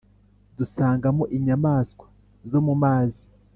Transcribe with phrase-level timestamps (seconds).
[0.57, 2.05] dusangamo inyamaswa
[2.49, 3.21] zo mu mazi.